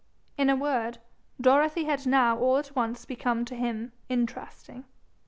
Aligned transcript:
In 0.35 0.49
a 0.49 0.55
word, 0.55 0.97
Dorothy 1.39 1.83
had 1.83 2.07
now 2.07 2.35
all 2.39 2.57
at 2.57 2.75
once 2.75 3.05
become 3.05 3.45
to 3.45 3.53
him 3.55 3.91
interesting. 4.09 4.85